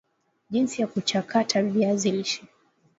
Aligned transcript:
jinsi 0.49 0.81
ya 0.81 0.87
kuchakata 0.87 1.63
viazi 1.63 2.11
lishe 2.11 2.43